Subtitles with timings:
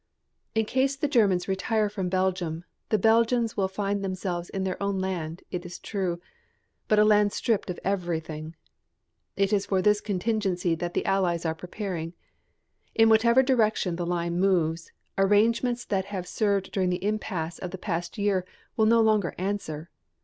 [0.55, 4.97] In case the Germans retire from Belgium the Belgians will find themselves in their own
[4.97, 6.19] land, it is true,
[6.87, 8.55] but a land stripped of everything.
[9.37, 12.13] It is for this contingency that the Allies are preparing.
[12.95, 17.69] In whichever direction the line moves, the arrangements that have served during the impasse of
[17.69, 18.43] the past year
[18.75, 19.91] will no longer answer.